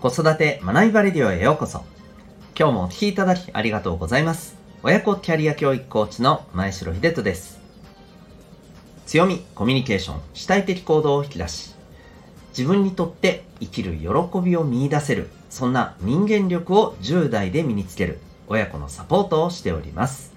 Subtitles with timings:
[0.00, 1.84] 子育て学びバレディオへようこそ。
[2.56, 4.56] 今日もお聴きいただきありがとうございます。
[4.84, 7.58] 親子キャリア教育コーチの前城秀人です。
[9.06, 11.74] 強み、コミュニケーション、主体的行動を引き出し、
[12.50, 14.08] 自分にとって生きる喜
[14.40, 20.32] びを見出せる、そんな人間力を10代で身につける親子のサポートをしております。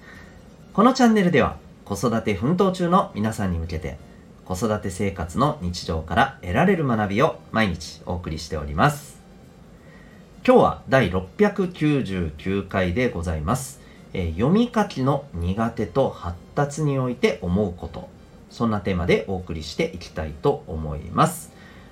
[0.73, 3.99] このチャンネルでは子育て奮闘中の皆さんに向けて
[4.45, 9.20] 子育て生活の日常から得られる学びを毎日お送りしております。
[10.43, 13.79] 今日は第699回でございます。
[14.11, 18.09] えー、読み書きの苦手と発達において思うこと。
[18.49, 21.51] そんなテーマでお送りしていきたいと思います。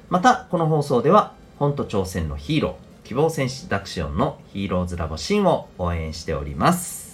[0.10, 7.09] また、この放送では、本と挑戦のヒーロー、希望戦士ダクシオンのヒーローズラボシーンを応援しております。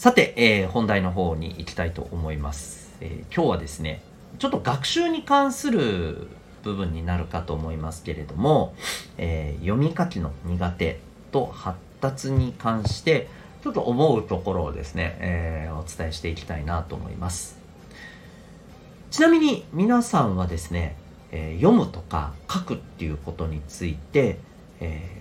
[0.00, 4.00] さて、えー、本題の方に行きたいと思います、えー、今日はですね
[4.38, 6.26] ちょっと学習に関する
[6.62, 8.74] 部分になるかと思いますけれども、
[9.18, 11.00] えー、読み書きの苦手
[11.32, 13.28] と発達に関して
[13.62, 17.58] ちょっと思うところをですね、えー、お伝えしていきたいなと思います。
[19.10, 20.96] ちなみに皆さんはですね、
[21.30, 24.38] えー、読むとか書くっていうことについて、
[24.80, 25.20] え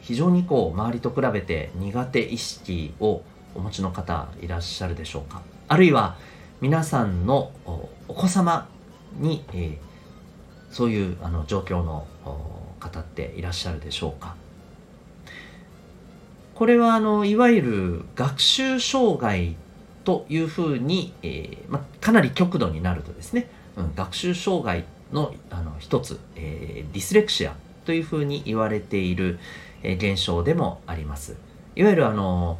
[0.00, 3.20] 非常にこう周りと比べて苦手意識を
[3.54, 5.42] お持ちの方いらっしゃるでしょうか？
[5.68, 6.16] あるいは
[6.60, 7.50] 皆さんの
[8.08, 8.68] お子様
[9.18, 9.76] に、えー、
[10.70, 12.06] そういうあの状況の
[12.80, 14.36] 方っていらっしゃるでしょうか？
[16.54, 19.56] これはあのいわゆる学習障害
[20.04, 29.38] というふうに、えーま、かなり極度になるとですね、うん、学習障害のあの一つ、えー、ディスレクシアというふうに言われている、
[29.82, 31.36] えー、現象でもあります。
[31.74, 32.58] いわゆるあの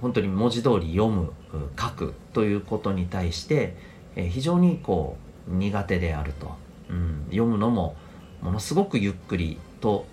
[0.00, 1.32] 本当に文字通り読む
[1.78, 3.76] 書くということに対して、
[4.14, 5.16] えー、非常にこ
[5.48, 6.54] う苦手であると、
[6.90, 7.96] うん、読むのも
[8.42, 10.06] ものすごくゆっくりと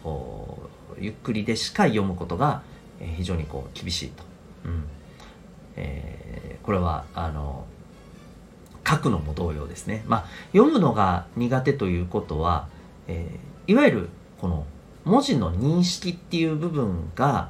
[1.00, 2.64] ゆっくりでしか読むことが、
[3.00, 4.24] え、非常にこう厳しいと、
[4.66, 4.84] うん
[5.76, 7.66] えー、これはあの
[8.88, 12.68] 書くのも同様ですね、まあ、読むのが苦手ということは、
[13.08, 14.10] えー、いわゆる
[14.40, 14.66] この
[15.06, 17.50] 文字の認識っていう部分が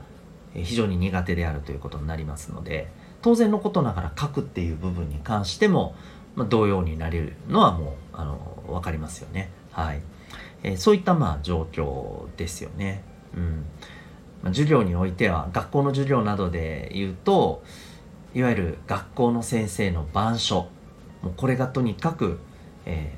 [0.54, 2.92] 非常に苦手であるということになりますので
[3.22, 5.96] 当然のことながら書くっていう部分に関しても、
[6.36, 9.50] まあ、同様になれるのはもうあの分かりますよね。
[9.72, 10.02] はい
[10.64, 13.04] えー、そういったまあ状況ですよね。
[13.36, 13.66] うん
[14.44, 17.64] まあ、授業においては学校の授業などで言うと
[18.36, 20.68] いわゆる学校の先生の板書
[21.22, 22.40] もうこれがとにかく、
[22.86, 23.14] え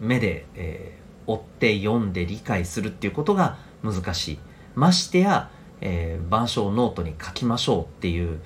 [0.00, 4.38] ー、目で、えー、追って読んで理解するっていうことが難しい
[4.74, 5.50] ましてや
[5.84, 8.40] えー、板書をノートに書きましょうっていう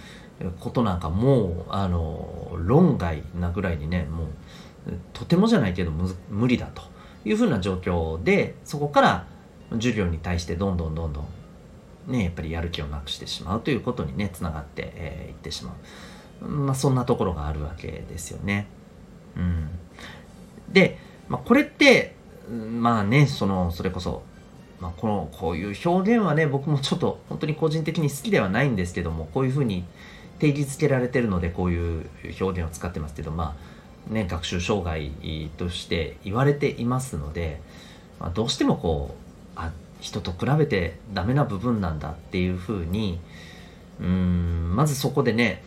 [0.60, 4.28] ことなんかもうあの論外なぐらいにねもう
[5.12, 5.92] とてもじゃないけど
[6.30, 6.82] 無理だと
[7.24, 9.26] いうふうな状況でそこから
[9.72, 11.22] 授業に対してどんどんどんど
[12.08, 15.74] んねやっぱりやる気をなくしてしまうということにねつながってい、えー、ってしま
[16.42, 18.66] う、まあ、そんなところがあるわけですよね。
[19.36, 19.68] うん、
[20.72, 22.14] で、まあ、これって
[22.50, 24.22] まあねそのそれこそ
[24.80, 29.84] まあ、このこういう表現はね僕もちょっと本当に個人的に好きではないんですけどもこういうふうに
[30.38, 32.06] 定義づけられてるのでこういう
[32.40, 33.56] 表現を使ってますけどま
[34.10, 35.10] あね学習障害
[35.56, 37.60] として言われていますので、
[38.20, 39.16] まあ、どうしてもこ
[39.56, 43.18] うあ人と比べてダメな部分なんだっていうふうに
[44.00, 45.62] うんまずそこでね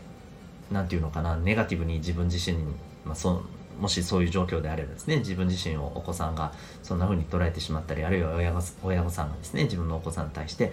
[0.71, 2.63] 何て言うのかなネガティブに自分自身に、
[3.05, 3.43] まあ、そ
[3.81, 6.53] もしそういう状況であればですね自分自身をお子さんが
[6.83, 10.71] そんな風に捉えてしまったりあるいは親御親御さんがですね自分のお子さんに対して、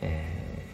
[0.00, 0.64] え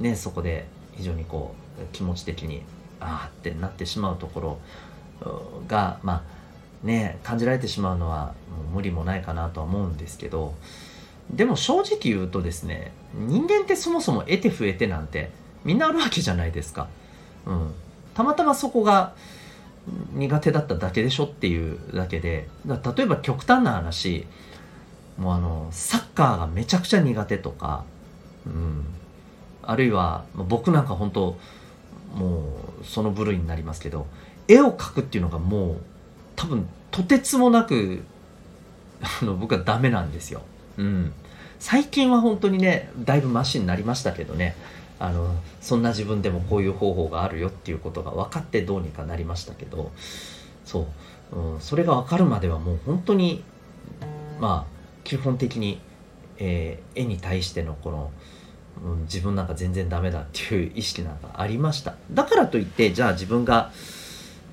[0.00, 2.62] ー、ね、そこで非常にこう気持ち的に
[3.00, 4.58] ああってなってしまうところ
[5.68, 6.24] がま
[6.84, 10.54] あね感じられてしまうのはもう無理もないかなとは思うんですけど
[11.30, 15.30] でも正直言うとですね人間ってそもそも得て増えてなんて
[15.64, 16.88] みんなあるわけじゃないですか。
[17.44, 17.74] うん、
[18.14, 19.14] たまたまそこが
[20.14, 22.48] 苦手だっただけでしょっていうだけで。
[22.66, 24.26] 例えば極端な話
[25.18, 27.84] もうあのサッカーがめちゃくちゃ苦手とか、
[28.46, 28.84] うん、
[29.62, 31.38] あるいは僕なんか本当
[32.14, 34.06] もうその部類になりますけど
[34.48, 35.76] 絵を描くっていうのがもう
[36.36, 38.02] 多分とてつもなく
[39.00, 40.42] あの僕はダメなんですよ。
[40.78, 41.12] うん、
[41.58, 44.54] 最近は本当にねだいぶマシになりましたけどね。
[44.98, 49.92] あのそんな自分でもこういう方法があるよっていうことが分かってどうにかなりましたけど
[50.64, 50.86] そ
[51.32, 53.44] う、うん、それが分かるまではもう本当に
[54.40, 55.80] まあ基本的に、
[56.38, 58.10] えー、絵に対してのこの
[58.84, 61.94] うん、自分なんか全然ダメだっていう意識なんかありました。
[62.10, 63.72] だからといってじゃあ自分が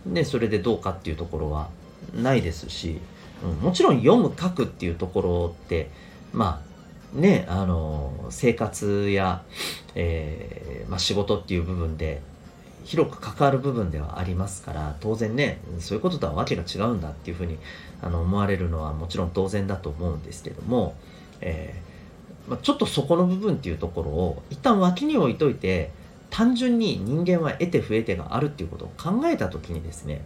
[0.06, 1.70] ねそれでどうかっていうところは
[2.16, 3.00] ないですし、
[3.44, 5.90] うん、もちろん読む書くっていうところって
[6.32, 6.73] まあ
[7.14, 9.44] ねあの生活や、
[9.96, 12.22] えー、まあ、仕事っていう部分で
[12.84, 17.58] 広く関わる部分ではありますから当然ねそういうこととは訳が違うんだっていうふうに
[18.02, 20.96] あの思われるのはもちろん当然だと思うんですけども、
[21.40, 25.92] えー、まあ、ちょっとそこの部分っていうところを一旦脇に置いといて
[26.30, 30.26] 単純に人間は得て増えてがあるっていうことを考えた時にですね、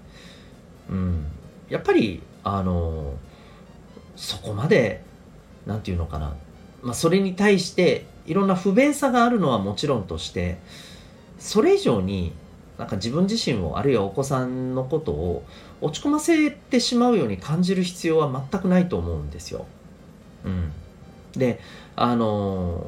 [0.89, 1.25] うん、
[1.69, 3.13] やっぱりあの
[4.15, 5.03] そこまで
[5.67, 6.33] 何て言うのかな、
[6.81, 10.57] まあ、それに対していろんな不便さがあるのはもちろんとして
[11.39, 12.33] それ以上に
[12.77, 15.43] なんか自分自身をあるいはお子さんのことを
[15.81, 19.65] 落ち込ませてしまうように感じる必要は全くないと思うんですよ。
[20.45, 20.71] うん、
[21.33, 21.59] で
[21.95, 22.79] あの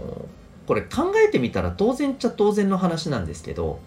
[0.66, 3.80] ー、これ考えてみたら当然っちゃ当然の話なんですけど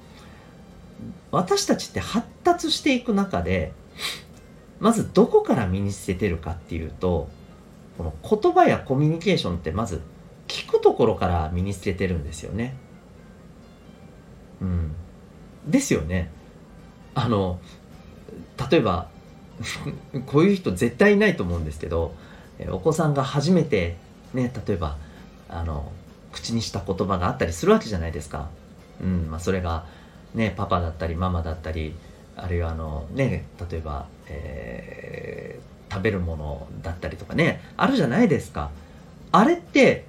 [1.30, 3.72] 私たちって発達していく中で
[4.80, 7.28] まずどこから身につけてるかっていうと
[7.96, 10.00] この言葉やコミュニケーションってまず
[10.48, 12.74] 聞くところから身につけてるんですよね。
[14.60, 14.92] うん、
[15.66, 16.30] ですよね。
[17.14, 17.58] あの
[18.70, 19.08] 例えば
[20.26, 22.14] こういう人絶対いないと思うんですけど
[22.70, 23.96] お子さんが初めて
[24.32, 24.96] ね例えば
[25.48, 25.92] あの
[26.32, 28.48] 口にした言葉があったりするわけじゃないですか。
[29.02, 29.84] うんまあ、それが、
[30.34, 31.94] ね、パパだったりママだったり
[32.36, 38.70] あるいはあの、ね、例えば、えー、食べるものだったりとかねあるじゃないですか。
[39.30, 40.04] あれって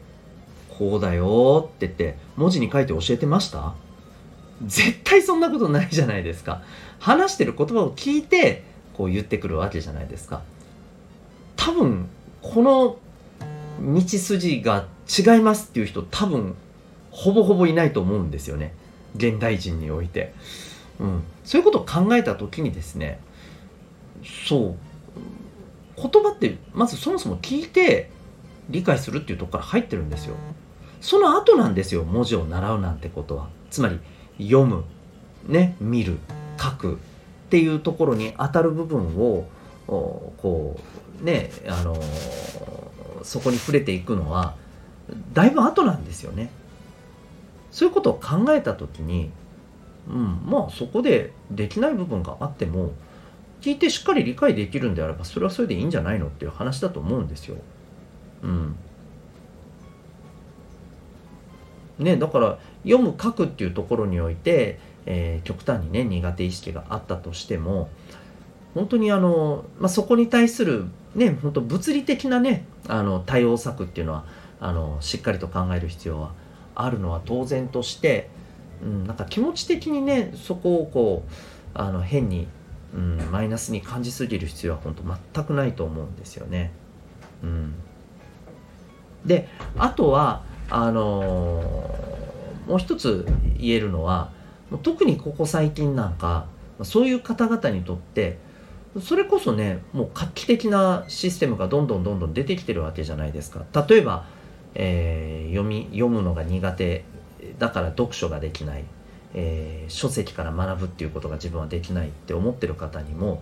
[0.78, 3.74] こうだよって言って文字に書いて教えてました？
[4.66, 6.62] 絶対そんなことないじゃないですか。
[7.00, 8.64] 話してる言葉を聞いて
[8.94, 10.42] こう言ってくるわけじゃないですか。
[11.58, 12.08] 多分
[12.42, 12.98] この
[13.80, 16.56] 道筋が違いますっていう人多分
[17.12, 18.74] ほぼほぼいないと思うんですよね。
[19.16, 20.34] 現代人において、
[21.00, 23.20] うん、そういうことを考えた時にですね
[24.48, 24.76] そう。
[25.96, 28.10] 言葉ってまずそもそも聞いて
[28.70, 30.36] 理解するっていうとこから入ってるんですよ
[31.02, 34.00] その後なんですよ文字を習うなんてことはつまり
[34.38, 34.84] 読む、
[35.48, 36.18] ね、見る
[36.60, 36.98] 書くっ
[37.50, 39.48] ていうところに当たる部分を
[39.86, 40.80] こ
[41.22, 42.02] うねあの
[43.24, 44.56] そこに触れていくのは
[45.34, 46.50] だいぶ後なんですよね。
[47.72, 49.32] そういうことを考えた時に、
[50.08, 52.92] うん、まあそこでできない部分があっても
[53.64, 57.56] 聞いてしっかり理解できるんであればそれはそれでいいんじゃないのっていう話だと思うんですよ。
[58.44, 58.76] うん。
[61.98, 67.90] ね、だから読む書くっていうところにおいて、えー、極端にね苦手意識があったとしても
[68.74, 74.26] 本当にあの、まあ、そこに対するね本当物理的なねあの対応策っていうのは
[74.60, 76.34] あのしっかりと考える必要は
[76.76, 78.30] あるのは当然として、
[78.84, 81.32] うん、なんか気持ち的にねそこをこう
[81.76, 82.48] あの変に、
[82.94, 85.04] うん、マイナスに感じすぎる必要は本当
[85.34, 86.72] 全くないと思うんですよね。
[87.44, 87.74] うん、
[89.26, 94.32] であとはあのー、もう一つ言えるのは
[94.82, 96.48] 特にここ最近なんか
[96.84, 98.38] そういう方々にとって
[99.02, 103.66] それこそねもう画期的なシステムがどんどんどんどん出てきてるわけじゃないですか。
[103.88, 104.26] 例えば、
[104.76, 107.04] えー、読み読むのが苦手
[107.60, 108.86] だから読書ができない、
[109.34, 113.42] えー、書籍から学ぶっていうことが自分はできないって思ってる方にも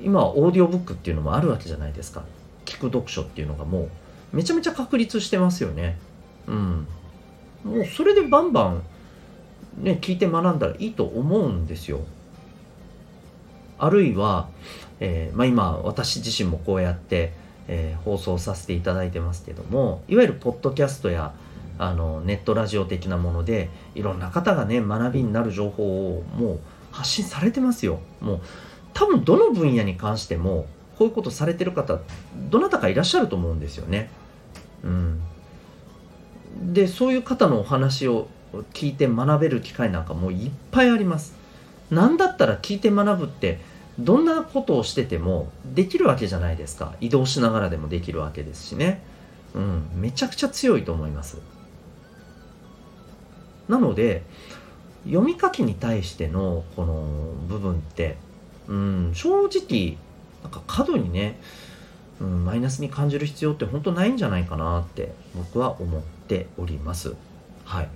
[0.00, 2.24] 今はオーディオブックっていうのもあるわけじゃないですか。
[2.64, 3.88] 聞く読書っていうのがも
[4.32, 5.98] うめちゃめちゃ確立してますよね。
[6.46, 6.86] うん。
[7.64, 8.82] もうそれでバンバン
[9.76, 12.00] ね聞いて学んだらいいと思うんですよ。
[13.78, 14.48] あるいは、
[15.00, 17.32] えー、まあ、今私自身もこうやって、
[17.66, 21.32] えー、放送させていただいてますけどもいわゆるポッドキャストや
[21.80, 26.58] あのネットラジオ的なものでいろんな方がね学びになる情報をもう
[26.92, 28.00] 発信されてますよ。
[28.20, 28.40] もう
[28.92, 30.66] 多分どの分野に関しても
[30.98, 31.98] こういうことされてる方
[32.50, 34.10] どなたかいらっしゃると思うんですよね。
[34.84, 35.22] うん。
[36.74, 38.28] でそういう方のお話を
[38.74, 41.34] 聞いて学べる機会なんかもういっぱいあります。
[41.90, 43.58] 何だったら聞いて学ぶって
[43.98, 46.92] どんなことをしててもできるわけじゃないですか。
[47.00, 49.00] 移動しながらでもできるわけですしね。
[49.54, 49.88] うん。
[49.94, 51.38] めちゃくちゃ強いと思います。
[53.70, 54.22] なので
[55.04, 57.04] 読み書きに対してのこの
[57.48, 58.16] 部分って
[58.68, 59.96] うん正直
[60.42, 61.38] なんか過度にね
[62.20, 67.14] うん、マイナスに感じる必要って本当ないんじゃないかなって僕は思っております。
[67.64, 67.88] はい、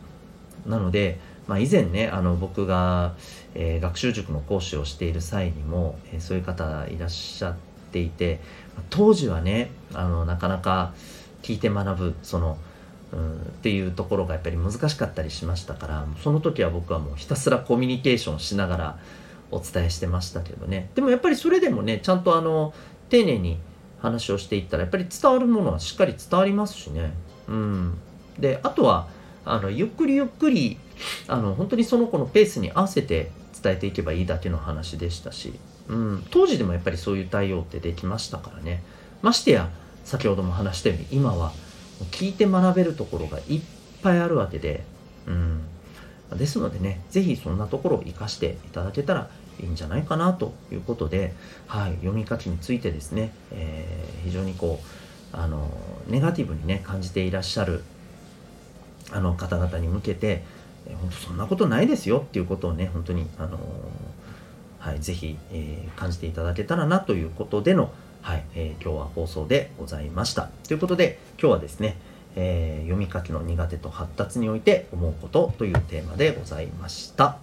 [0.66, 3.14] なので、まあ、以前ねあの僕が、
[3.54, 7.54] えー、学習塾の講師をしている際にも、えー、そういう方いらっしゃっ
[7.92, 8.40] ていて
[8.88, 10.94] 当時はねあのなかなか
[11.42, 12.56] 聞いて学ぶその、
[13.14, 18.98] うん、っていうところがやっぱり難しかったりしましたからその時は僕はもうひたすらコミュニケーションしながら
[19.52, 20.90] お伝えしてましたけどね。
[20.96, 22.74] でもやっぱりそれでもねちゃんとあの
[23.08, 23.58] 丁寧に
[24.00, 27.12] 話をしていったらやっぱり伝わるものはしっかり伝わりますしね。
[27.48, 27.98] うん。
[28.38, 29.06] であとは
[29.44, 30.78] あのゆっくりゆっくり
[31.28, 33.30] あの本当にその子のペースに合わせて
[33.62, 35.54] 伝えていけばいいだけの話でしたし、
[35.88, 38.82] うん、当時でもやっぱりそういう対応ってできましたからね。
[39.22, 39.70] ましてや
[40.04, 41.52] 先ほども話したように今は
[42.10, 43.60] 聞いて学べるところがいっ
[44.02, 44.84] ぱいあるわけで、
[45.26, 45.62] うん、
[46.36, 49.28] ですのでね是非そんなところを活かしていただけたら
[49.60, 51.32] いいんじゃないかなということで、
[51.66, 55.70] はい、読み書きについてですね、えー、非常にこうあの
[56.08, 57.82] ネガティブにね感じていらっしゃる
[59.12, 60.42] あの方々に向けて、
[60.86, 63.58] えー、本当そんなことないですよっていうことをね本当にあの
[64.84, 67.90] はい、ぜひ、えー、感じていただけたらなということでの、
[68.24, 70.48] はいえー、今日は放送でございました。
[70.66, 71.98] ということで今日はですね、
[72.36, 77.36] えー、読み書きの苦手と発達において思うことというテーマでございました。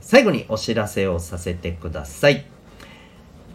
[0.00, 2.46] 最後にお知らせをさせてください。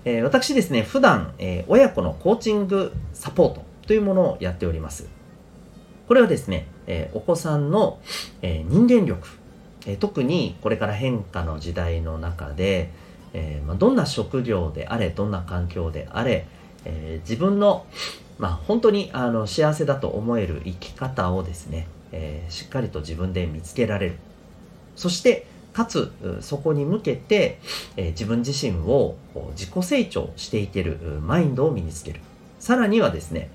[0.04, 5.23] えー、私ですね、普段、えー、親子のコーチングサポートというものをやっております。
[6.14, 8.00] これはですね、えー、お子さんの、
[8.44, 9.28] え人間力、
[9.88, 12.92] え特にこれから変化の時代の中で、
[13.34, 16.46] えまあ、どんな職業であれ、どんな環境であれ、
[16.86, 17.88] え自分の、
[18.38, 24.18] まあ、本当にあの幸せだと思える生き方をですね、えしっかりと自分で見つけられる。
[24.96, 27.58] そして、かつそこに向けて、
[27.98, 29.16] えー、自分自身を
[29.54, 32.20] 自己成長していけるマインドを身につける
[32.60, 33.50] さらにはですね、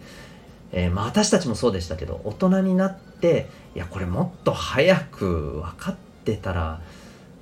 [0.72, 6.80] えー、まあ、私たちもそうでしたけど大人になっていやこれもっと早く分かってたら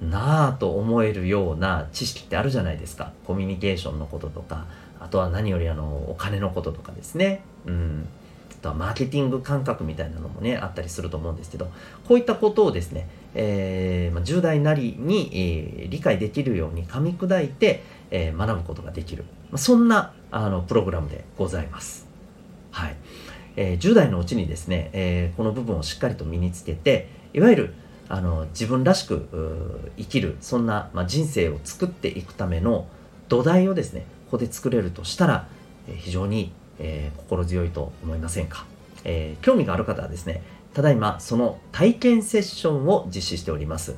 [0.01, 3.13] なあと思えるような知識ってあるじゃないですか。
[3.27, 4.67] コミュニケーションのこととか
[5.01, 7.41] あとは何よりあのお金のこととかですね。
[7.65, 8.09] うん。
[8.67, 11.71] とはマーケティング感覚みたいなのもねあったりすると思うんですけど
[12.07, 22.06] こういったことをですね、えーまあ、10代なりに、えー、理解できるように噛み砕いて、えー、学ぶことができる、まあ、そんなあのプログラムでございます。
[22.77, 22.97] はい
[23.57, 27.75] えー、10代のうちにですね、えー、この部分をしっかりと身につけていわゆる
[28.09, 32.87] あの自分らしく生きるそんな、まあ、人生を作っていくための
[33.29, 35.49] 土台をですねここで作れるとしたら、
[35.89, 38.67] えー、非常にえー、心強いと思いませんか、
[39.05, 40.43] えー、興味がある方はですね、
[40.75, 43.95] ただいまその体験セッションを実施しております。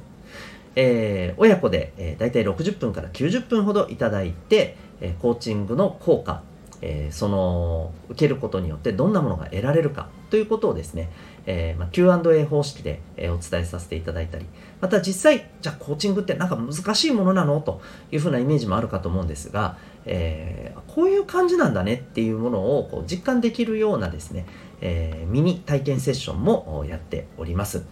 [0.77, 6.43] えー、親子で、えー、大体60分から90分ほどいただいて、えー、コーチングの効果、
[6.81, 11.11] えー、その受けることによってどんなものが得られるかということをですね、
[11.47, 14.47] えーまあ、Q&A 方式で、えー、お伝えさせていただいたり
[14.81, 17.81] また実際じゃあコーチングってなんか難しいものなのと
[18.13, 24.47] いうふうなイメージもあるかと思うんですが、えー、こういう感じなんだねっていうものをこう実感できるようなですね、
[24.81, 27.85] えー、ミニ体験セッションもやっております。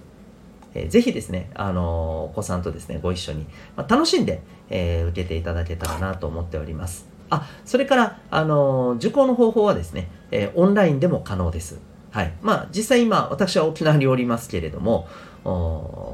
[0.75, 7.16] えー、ぜひですね、あのお子さんとですね、ご一緒に、まあ、楽しんで、えー、受けていただけたらなと思っております。
[7.31, 11.81] あ、それから、あの受講の方法はですね、えオンラインでも可能です。
[12.11, 12.33] はい。
[12.41, 15.09] まあ、実際今、私は沖縄におりますけれども、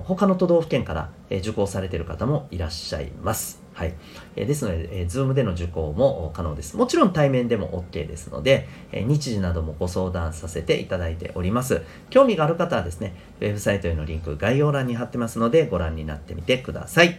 [0.04, 3.62] 他の都道府県から、え受講されている方もいらっしゃいます。
[3.73, 3.95] はい。
[4.37, 6.76] えですので、えー、Zoom での受講も可能です。
[6.76, 11.83] もちろん対面でも OK ですので、え日時などもご相談させていただいております。
[12.11, 17.19] 興味がある方はですね、ウェブサイトへのリンク概要欄に貼ってますので、ご覧になってみてください。